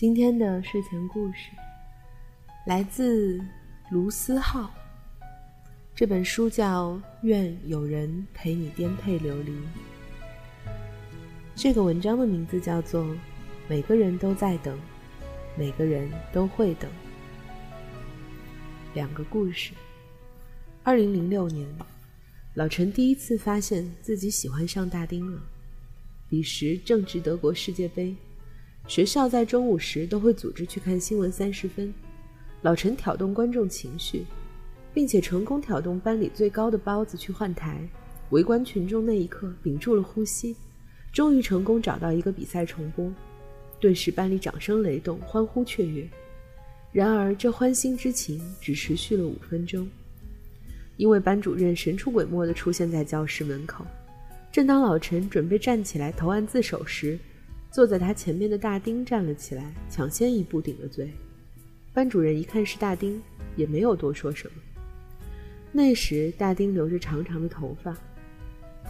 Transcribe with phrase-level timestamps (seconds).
[0.00, 1.50] 今天的睡前故事
[2.66, 3.44] 来自
[3.90, 4.72] 卢思浩。
[5.92, 9.50] 这本书叫《愿有人陪你颠沛流离》。
[11.56, 13.02] 这个文章的名字叫做
[13.66, 14.78] 《每个人都在等，
[15.56, 16.88] 每个人都会等》。
[18.94, 19.72] 两个故事。
[20.84, 21.66] 二零零六年，
[22.54, 25.42] 老陈第一次发现自己喜欢上大丁了。
[26.28, 28.14] 彼时正值德国世界杯，
[28.88, 31.94] 学校在中午时都会组织去看新闻三十分。
[32.62, 34.24] 老陈挑动观众情绪。
[34.94, 37.86] 并且成功挑动班里最高的包子去换台，
[38.30, 40.56] 围观群众那一刻屏住了呼吸，
[41.12, 43.08] 终于成功找到一个比赛重播，
[43.78, 46.08] 顿时班里掌声雷动，欢呼雀跃。
[46.90, 49.88] 然而这欢欣之情只持续了五分钟，
[50.96, 53.86] 因为班主任神出鬼没地出现在教室门口，
[54.50, 57.16] 正当老陈准备站起来投案自首时，
[57.78, 61.12] 坐在他前面的大丁站了起来，抢先一步顶了罪。
[61.94, 63.22] 班主任一看是大丁，
[63.54, 64.54] 也没有多说什么。
[65.70, 67.96] 那时，大丁留着长长的头发。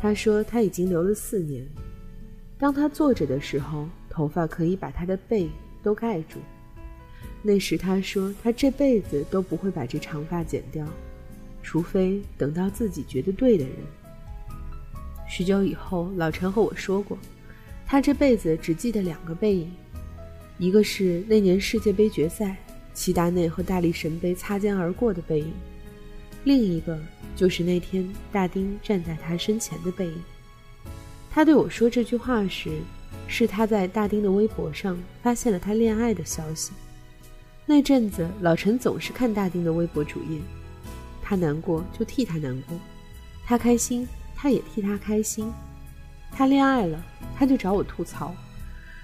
[0.01, 1.69] 他说他已经留了四年。
[2.59, 5.51] 当他坐着的时候，头发可以把他的背
[5.83, 6.39] 都盖住。
[7.43, 10.87] 那时他说他这辈子都不会把这长发剪掉，
[11.63, 13.75] 除非等到自己觉得对的人。
[15.29, 17.19] 许久以后，老陈和我说过，
[17.91, 19.73] 他这辈子只记得两个背影，
[20.59, 22.55] 一个是那年世界杯决赛，
[22.93, 25.51] 齐达内和大力神杯擦肩而过的背影。
[26.45, 26.99] 另一个
[27.35, 30.23] 就是那天大丁站在他身前的背影。
[31.31, 32.71] 他对我说这句话时，
[33.27, 36.73] 是他在大丁的微博上发现了他恋爱的消息。
[37.65, 40.39] 那阵子，老陈总是看大丁的微博主页，
[41.23, 42.79] 他难过就替他难过，
[43.47, 45.51] 他开心他也替他开心。
[46.39, 47.05] 他恋爱了，
[47.37, 48.33] 他就找我吐槽，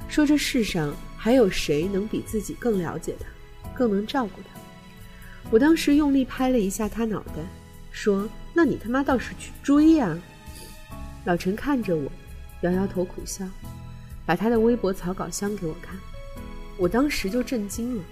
[0.07, 3.27] 说这世上还有谁能比自己更了解他，
[3.75, 4.61] 更能照顾他。
[5.51, 7.43] 我当时用力拍了一下他脑袋，
[7.91, 10.17] 说：“那你他妈倒是去追呀！”
[11.27, 12.09] 老陈看着我，
[12.61, 13.44] 摇摇头苦笑，
[14.25, 15.99] 把他的微博草稿箱给我看。
[16.77, 18.05] 我当时就震惊了，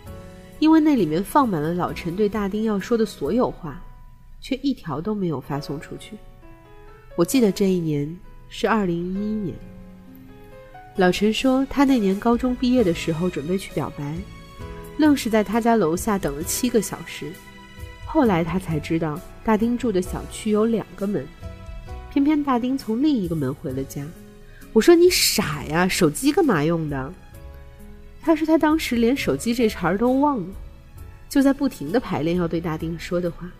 [0.59, 3.81] 因为那里面放满了老陈对大丁要说的所有话，
[4.41, 6.17] 却一条都没有发送出去。
[7.15, 8.19] 我记得这一年
[8.55, 9.57] 是二零一一年。
[10.97, 14.15] 老陈说他那年高中毕业的时候准备去表白。
[14.99, 17.33] 愣是在他家楼下等了七个小时，
[18.05, 21.27] 后来他才知道大丁住的小区有两个门，
[22.13, 24.07] 偏偏大丁从另一个门回了家。
[24.75, 27.13] 我说你傻呀，手机干嘛用的？
[28.21, 30.47] 他说他当时连手机这茬儿都忘了，
[31.27, 33.51] 就在不停的排练要对大丁说的话，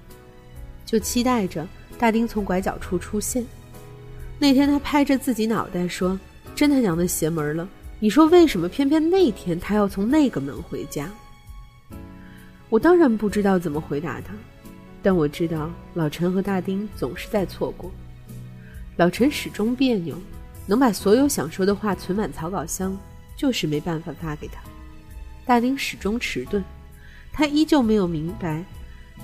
[0.85, 1.67] 就期待着
[1.99, 3.43] 大丁从拐角处出现。
[4.43, 6.19] 那天他拍着自己脑袋说
[6.53, 7.69] ：“真他娘的邪门了！
[8.01, 11.09] 你说为什么偏偏那天他要从那个门回家？”
[12.69, 14.35] 我当然不知道怎么回答他，
[15.01, 17.89] 但我知道老陈和大丁总是在错过。
[18.97, 20.17] 老陈始终别扭，
[20.67, 22.99] 能把所有想说的话存满草稿箱，
[23.37, 24.61] 就是没办法发给他。
[25.47, 26.65] 大丁始终迟钝，
[27.33, 28.65] 他依旧没有明白，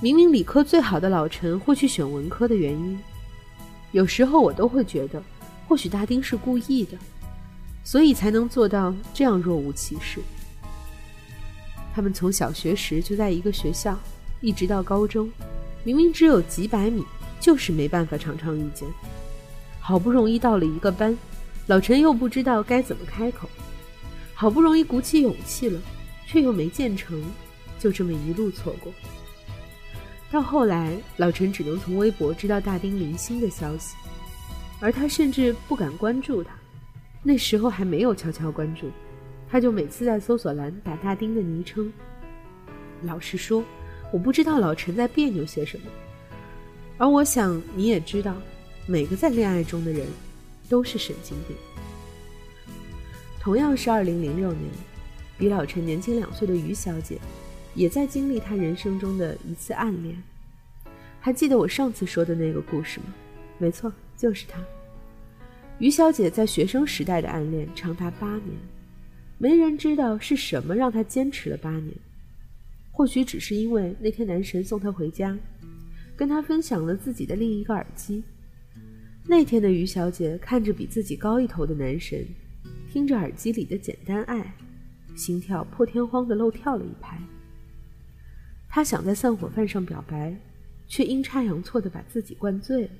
[0.00, 2.96] 明明理科最好的老陈会去选文科的原因。
[3.92, 5.22] 有时候我都会觉得，
[5.66, 6.96] 或许大丁是故意的，
[7.82, 10.20] 所以才能做到这样若无其事。
[11.94, 13.98] 他们从小学时就在一个学校，
[14.40, 15.30] 一直到高中，
[15.84, 17.04] 明明只有几百米，
[17.40, 18.88] 就是没办法常常遇见。
[19.80, 21.16] 好不容易到了一个班，
[21.66, 23.48] 老陈又不知道该怎么开口。
[24.34, 25.80] 好不容易鼓起勇气了，
[26.26, 27.20] 却又没建成，
[27.80, 28.92] 就这么一路错过。
[30.30, 33.96] 到后来，老陈只能从微博知道大丁零星的消息，
[34.78, 36.50] 而他甚至不敢关注他。
[37.22, 38.90] 那时候还没有悄悄关注。
[39.50, 41.90] 他就每次在搜索栏打大丁的昵称。
[43.02, 43.64] 老实说，
[44.12, 45.84] 我不知道老陈在别扭些什么，
[46.98, 48.36] 而我想你也知道，
[48.84, 50.06] 每个在恋爱中的人
[50.68, 51.56] 都是神经病。
[53.40, 54.70] 同样是二零零六年，
[55.38, 57.18] 比老陈年轻两岁的于小姐，
[57.78, 60.20] 也在经历他人生中的一次暗恋。
[61.20, 63.14] 还记得我上次说的那个故事吗？
[63.56, 64.60] 没错，就是他。
[65.78, 68.56] 于小姐在学生时代的暗恋长达八年。
[69.38, 71.94] 没人知道是什么让她坚持了八年，
[72.90, 75.38] 或许只是因为那天男神送她回家，
[76.16, 78.24] 跟她分享了自己的另一个耳机。
[79.24, 82.26] 那天的于小姐看着比自己高一头的男神，
[82.90, 84.52] 听着耳机里的简单爱，
[85.14, 87.16] 心跳破天荒的漏跳了一拍。
[88.68, 90.36] 他想在散伙饭上表白，
[90.86, 92.90] 却阴差阳错的把自己灌醉了。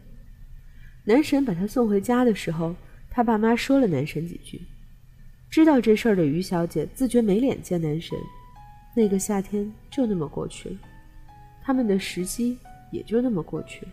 [1.05, 2.75] 男神把她送回家的时候，
[3.11, 4.61] 他爸妈说了男神几句。
[5.51, 8.19] 知道这事儿的于小姐自觉没脸见男神，
[8.95, 10.77] 那个夏天就那么过去了，
[11.63, 12.59] 他们的时机
[12.93, 13.93] 也就那么过去了。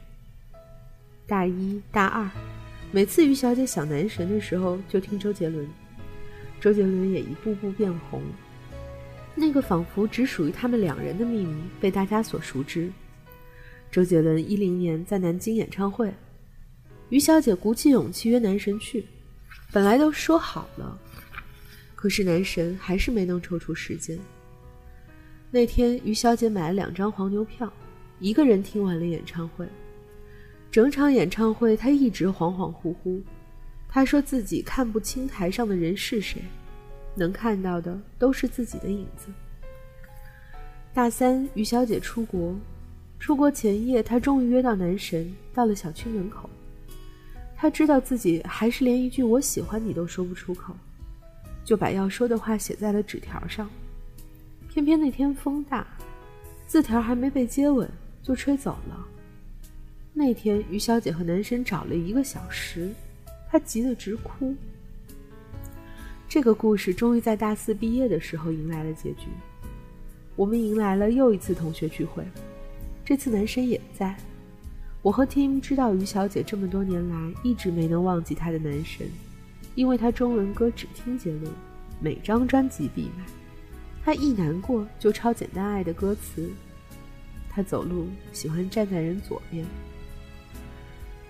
[1.25, 2.29] 大一、大二，
[2.91, 5.65] 每次于小姐想男神的时候，就听周杰伦，
[6.59, 8.21] 周杰伦也一步步变红。
[9.35, 12.89] 那个仿佛只属于他们两人的秘密被大家所熟知。
[13.91, 16.13] 周杰伦一零年在南京演唱会，
[17.09, 19.05] 于小姐鼓起勇气约男神去，
[19.71, 20.97] 本来都说好了。
[21.95, 24.17] 可是男神还是没能抽出时间。
[25.51, 27.71] 那天，于小姐买了两张黄牛票，
[28.19, 29.67] 一个人听完了演唱会。
[30.71, 33.21] 整场演唱会，她一直恍恍惚惚。
[33.87, 36.41] 她说自己看不清台上的人是谁，
[37.15, 39.31] 能看到的都是自己的影子。
[40.93, 42.55] 大三，于小姐出国，
[43.19, 46.49] 出国前夜，她终于约到男神，到了小区门口。
[47.55, 50.75] 她知道自己还是连一句“我喜欢你”都说不出口。
[51.63, 53.69] 就把要说的话写在了纸条上，
[54.69, 55.87] 偏偏那天风大，
[56.67, 57.89] 字条还没被接吻
[58.21, 59.07] 就吹走了。
[60.13, 62.93] 那天于小姐和男神找了一个小时，
[63.49, 64.55] 她急得直哭。
[66.27, 69.27] 这个故事终于在大四毕业的时候迎来了结局，
[70.35, 72.23] 我们迎来了又一次同学聚会，
[73.03, 74.15] 这次男神也在。
[75.01, 79.07] 我和 Tim 知道于小姐这么多年来一直没能忘记她的男神。
[79.75, 81.51] 因为他中文歌只听杰伦，
[81.99, 83.25] 每张专辑必买。
[84.05, 86.49] 他一难过就抄《简单爱》的歌词。
[87.49, 89.65] 他走路喜欢站在人左边。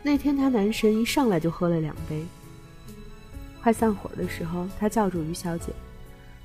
[0.03, 2.23] 那天他男神一上来就喝了两杯。
[3.65, 5.73] 快散伙的时候，他叫住于小姐，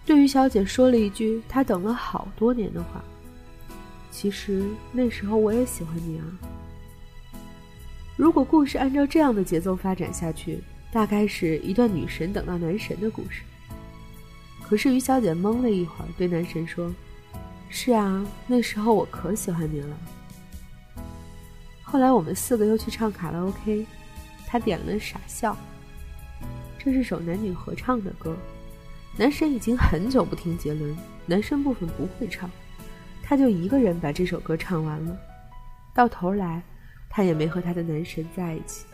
[0.07, 3.05] 对于小姐说了一句他等了好多年的话
[4.11, 6.25] ：“其实那时候我也喜欢你啊。”
[8.17, 10.65] 如果故事按照这样的节奏发展下去。
[10.93, 13.43] 大概是一段女神等到男神的故事。
[14.61, 16.93] 可是于小姐懵了一会儿，对男神说
[17.71, 19.97] ：“是啊，那时候我可喜欢您了。”
[21.85, 23.87] 后来我们四个又去唱卡拉 OK，
[24.49, 25.53] 他点了《傻笑》，
[26.83, 28.35] 这是首男女合唱的歌。
[29.15, 30.97] 男神已经很久不听杰伦，
[31.27, 32.51] 男生部分不会唱，
[33.23, 35.15] 他就一个人把这首歌唱完了。
[35.93, 36.63] 到头来，
[37.11, 38.87] 他也没和他的男神在一起。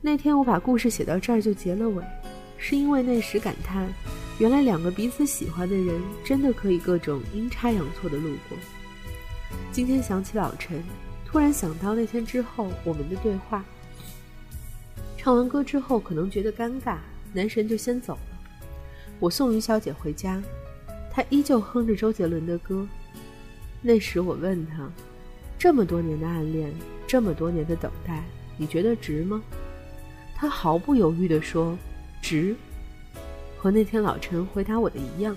[0.00, 2.02] 那天我把故事写到这儿就结了尾，
[2.58, 3.88] 是因为那时感叹，
[4.40, 8.58] 原来两个彼此喜欢的人真的可以各种阴差阳错的路过。
[9.70, 10.82] 今天想起老陈，
[11.24, 13.64] 突然想到那天之后我们的对话。
[15.26, 16.98] 唱完歌之后可能觉得尴尬，
[17.32, 18.38] 男神就先走了。
[19.18, 20.40] 我送于小姐回家，
[21.10, 22.86] 她依旧哼着周杰伦的歌。
[23.82, 24.88] 那时我问她，
[25.58, 26.72] 这么多年的暗恋，
[27.08, 28.22] 这么多年的等待，
[28.56, 29.42] 你觉得值吗？
[30.36, 31.76] 她毫不犹豫地说
[32.22, 32.54] ：“值。”
[33.58, 35.36] 和那天老陈回答我的一样。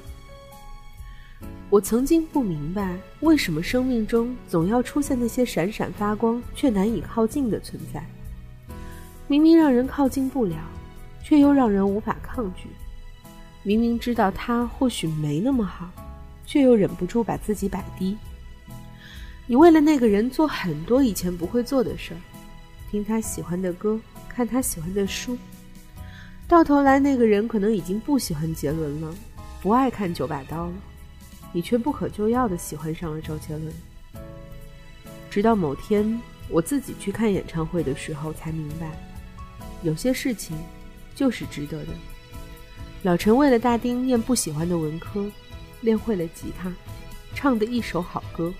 [1.71, 8.05] 我曾经不明白，为什么生命中总要出现那些闪闪发光却难以靠近的存在。
[9.29, 10.57] 明明让人靠近不了，
[11.23, 12.67] 却又让人无法抗拒。
[13.61, 15.87] 明明知道他或许没那么好，
[16.45, 18.17] 却又忍不住把自己摆低。
[19.45, 22.19] 你为了那个人做很多以前不会做的事儿，
[22.89, 23.97] 听他喜欢的歌。
[24.27, 25.37] 看他喜欢的书，
[26.47, 29.13] 到头来那个人可能已经不喜欢杰伦了，
[29.61, 30.73] 不爱看九把刀了，
[31.51, 33.73] 你却不可救药的喜欢上了周杰伦。
[35.29, 38.91] 直到某天我自己去看演唱会的时候，才明白，
[39.83, 40.57] 有些事情
[41.15, 41.91] 就是值得的。
[43.03, 45.25] 老陈为了大丁念不喜欢的文科，
[45.81, 46.71] 练会了吉他，
[47.33, 48.53] 唱的一首好歌。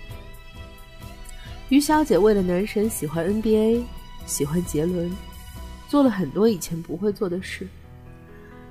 [1.68, 3.82] 于小姐为了男神喜欢 NBA，
[4.26, 5.10] 喜欢杰伦。
[5.88, 7.66] 做了很多以前不会做的事，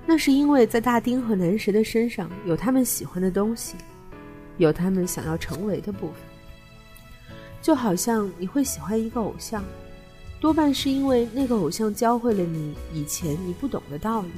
[0.05, 3.75] 那是因为在大丁和男神的身上有他们喜欢的东西，
[4.57, 6.15] 有他们想要成为的部分。
[7.61, 9.61] 就好像你会喜欢一个偶像，
[10.39, 14.29] 多半是因为那个偶像教会了你以前你不懂的道理，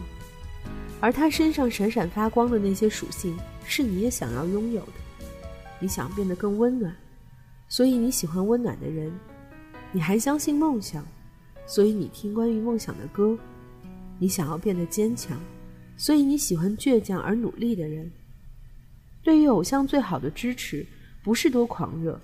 [1.00, 4.94] 而他身上闪闪发光的那些属性是你也想要拥有的。
[5.80, 6.96] 你想变得更温暖，
[7.68, 9.12] 所以你喜欢温暖的人，
[9.92, 11.06] 你还相信梦想。
[11.68, 13.38] 所以你听关于梦想的歌，
[14.20, 15.40] 你想要变得坚强，
[15.96, 18.12] 所以你喜欢倔强而努力的人。
[19.24, 20.86] 对于偶像最好的支持，
[21.24, 22.20] 不是多狂热，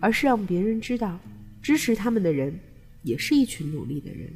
[0.00, 1.18] 而是让别人知道，
[1.62, 2.58] 支持他们的人
[3.02, 4.30] 也是一群努力的人。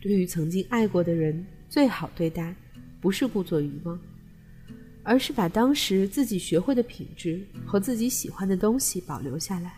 [0.00, 2.54] 对于曾经爱过的人，最好对待，
[3.00, 4.00] 不是故作愚妄，
[5.02, 9.74] 而是把当时自己学会的品质和自己喜欢的东西保留下来，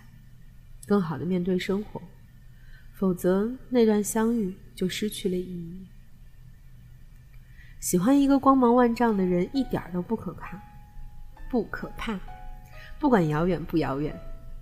[0.87, 2.01] 更好的面对生活。
[2.95, 5.87] 否则，那段相遇就失去了意义。
[7.81, 10.57] 喜欢一个光芒万丈的人一点都不可怕，
[11.51, 12.21] 不可怕。
[13.01, 14.17] 不管遥远不遥远，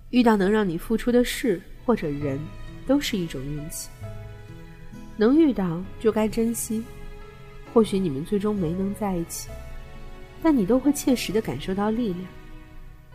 [0.09, 2.39] 遇到能让你付出的事或者人，
[2.87, 3.89] 都是一种运气。
[5.17, 6.81] 能遇到就该珍惜。
[7.73, 9.49] 或许你们最终没能在一起，
[10.41, 12.25] 但你都会切实的感受到力量。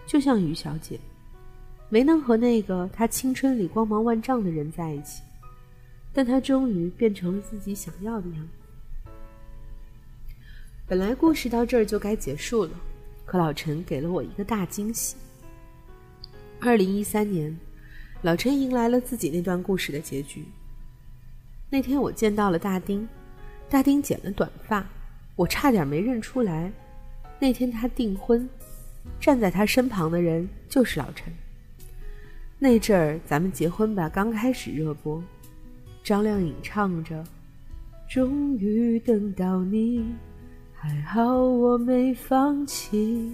[0.06, 1.00] 就像于小姐，
[1.88, 5.22] 没能和那个她青春里光芒万丈的人在一起，
[6.12, 9.10] 但她终于变成了自己想要的样子。
[10.86, 12.72] 本来故事到这儿就该结束了。
[13.24, 15.16] 可老陈给了我一个大惊喜。
[16.60, 17.58] 二零一三年，
[18.26, 20.44] 老陈迎来了自己那段故事的结局。
[21.70, 23.08] 那天我见到了大丁，
[23.70, 24.84] 大丁剪了短发，
[25.36, 26.72] 我差点没认出来。
[27.38, 28.50] 那天他订婚，
[29.20, 31.32] 站在他身旁的人就是老陈。
[32.58, 35.22] 那阵儿咱们结婚吧刚开始热播，
[36.02, 37.22] 张靓颖唱着
[38.12, 40.00] 《终于等到你》。
[40.74, 43.32] 还好我没放弃，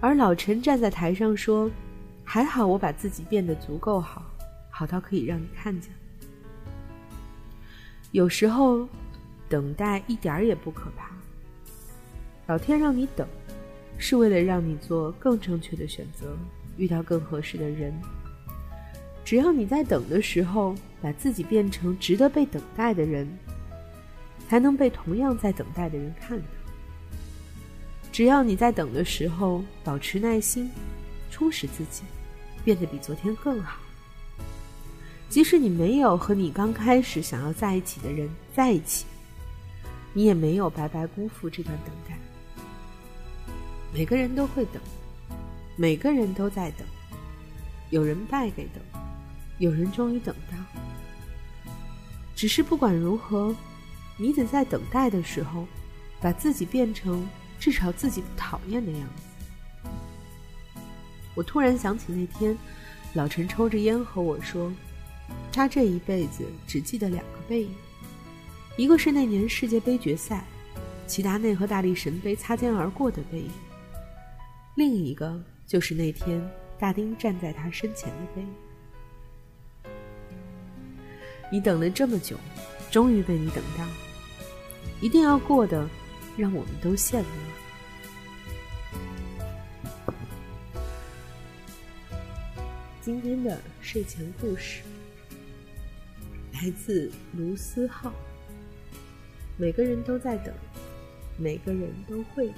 [0.00, 1.70] 而老陈站在台上说
[2.30, 4.22] ：“还好我把自己变得足够好，
[4.68, 5.90] 好到可以让你看见。”
[8.12, 8.86] 有时候，
[9.48, 11.10] 等待一点儿也不可怕。
[12.46, 13.26] 老天让你等，
[13.96, 16.36] 是为了让你做更正确的选择，
[16.76, 17.94] 遇到更合适的人。
[19.24, 23.26] 只要你在等的时候，把自己变成值得被等待的人。
[24.46, 26.46] 才能被同样在等待的人看到。
[28.10, 30.70] 只要你在等的时候保持耐心，
[31.30, 32.02] 充实自己，
[32.68, 33.80] 变得比昨天更好。
[35.30, 39.06] 即使你没有和你刚开始想要在一起的人在一起，
[40.12, 42.18] 你也没有白白辜负这段等待。
[43.90, 44.82] 每个人都会等，
[45.76, 46.86] 每个人都在等。
[47.88, 48.82] 有人败给等，
[49.56, 50.58] 有人终于等到。
[52.36, 53.56] 只是不管如何。
[54.18, 55.66] 你得在等待的时候，
[56.20, 57.26] 把自己变成
[57.58, 59.27] 至少自己不讨厌的样子。
[61.38, 62.58] 我突然想起那天，
[63.14, 64.72] 老陈抽着烟和我说，
[65.52, 67.72] 他这一辈子只记得两个背影，
[68.76, 70.44] 一个是那年世界杯决赛，
[71.06, 73.50] 齐达内和大力神杯擦肩而过的背影，
[74.74, 76.44] 另一个就是那天
[76.76, 78.48] 大丁站在他身前的背影。
[81.52, 82.36] 你等了这么久，
[82.90, 83.84] 终于被你等到。
[85.00, 85.88] 一定要过得
[86.36, 87.26] 让我们都羡慕。
[93.08, 94.82] 今天的睡前故事
[96.52, 98.12] 来自卢思浩。
[99.56, 100.52] 每个人都在等，
[101.38, 102.56] 每个人都会等。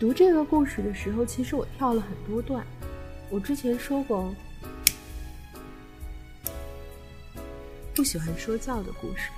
[0.00, 2.66] 读这个故事的时候，其实我跳了很多段。
[3.28, 4.34] 我之前说过。
[7.94, 9.28] 不喜欢说教的故事，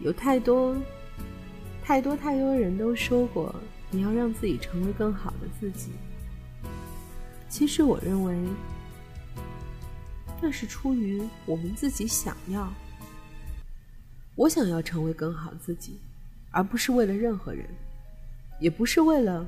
[0.00, 0.74] 有太多、
[1.82, 3.54] 太多、太多人都说过，
[3.90, 5.90] 你要让自己成为更好的自己。
[7.54, 8.36] 其实我认为，
[10.42, 12.68] 那是出于我们自己想要。
[14.34, 16.00] 我想要成为更好自己，
[16.50, 17.64] 而不是为了任何人，
[18.58, 19.46] 也不是为了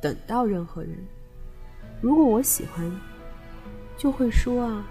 [0.00, 0.98] 等到任何人。
[2.00, 2.90] 如果我喜欢，
[3.96, 4.84] 就会说啊。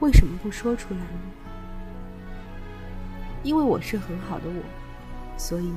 [0.00, 1.20] 为什么不说出来呢？
[3.42, 4.62] 因为我是很好的我，
[5.38, 5.72] 所以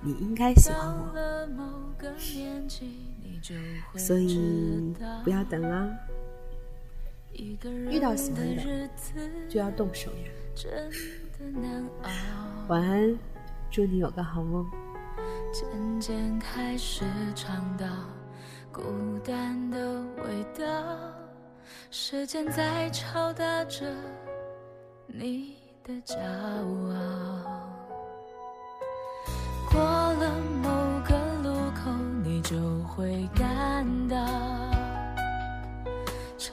[0.00, 1.12] 你应该喜欢我。
[3.96, 4.94] 所以
[5.24, 5.88] 不要等啦，
[7.34, 8.88] 遇到喜欢的
[9.48, 10.30] 就要动手呀。
[12.68, 13.18] 晚安，
[13.70, 14.70] 祝你有个好梦。
[15.52, 17.86] 渐渐开始尝到
[18.72, 18.82] 孤
[19.24, 20.64] 单的味道。
[21.90, 23.84] 时间在敲打着
[25.06, 27.61] 你的骄傲，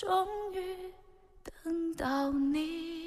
[0.00, 0.92] 终于
[1.64, 2.97] 等到你。